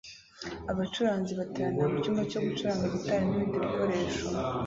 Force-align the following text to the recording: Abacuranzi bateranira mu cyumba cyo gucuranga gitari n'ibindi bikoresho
Abacuranzi 0.71 1.31
bateranira 1.39 1.85
mu 1.91 1.97
cyumba 2.03 2.21
cyo 2.31 2.39
gucuranga 2.45 2.85
gitari 2.93 3.23
n'ibindi 3.27 3.57
bikoresho 3.65 4.25